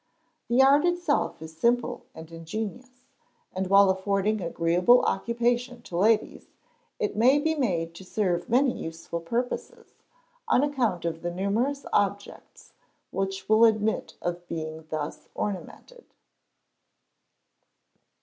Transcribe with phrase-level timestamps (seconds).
[0.47, 3.05] The art itself is simple and ingenious,
[3.53, 6.47] and while affording agreeable occupation to ladies,
[6.97, 9.93] it may be made to serve many useful purposes,
[10.47, 12.73] on account of the numerous objects
[13.11, 16.05] which will admit of being thus ornamented.